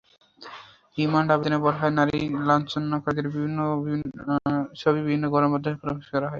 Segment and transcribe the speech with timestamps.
[0.97, 2.17] Remand আবেদনে বলা হয়, নারী
[2.47, 3.27] লাঞ্ছনাকারীদের
[4.81, 6.29] ছবি বিভিন্ন গণমাধ্যমে প্রকাশ করা হয়।